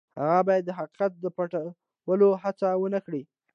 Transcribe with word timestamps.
هغه 0.21 0.39
باید 0.47 0.63
د 0.65 0.69
حقیقت 0.79 1.11
د 1.19 1.25
پټولو 1.37 2.29
هڅه 2.43 2.67
ونه 2.81 2.99
کړي. 3.05 3.21